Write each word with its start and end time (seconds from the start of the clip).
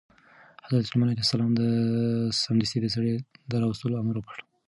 حضرت 0.65 0.83
سلیمان 0.87 1.09
علیه 1.11 1.25
السلام 1.27 1.51
سمدستي 2.43 2.79
د 2.81 2.87
سړي 2.95 3.11
د 3.51 3.53
راوستلو 3.61 3.99
امر 4.01 4.15
وکړ. 4.19 4.37